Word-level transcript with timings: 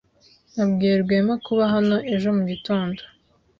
Nabwiye 0.55 0.95
Rwema 1.03 1.35
kuba 1.45 1.63
hano 1.73 1.95
ejo 2.13 2.29
mugitondo. 2.37 3.01